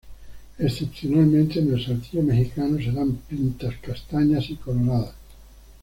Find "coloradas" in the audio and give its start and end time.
4.55-5.13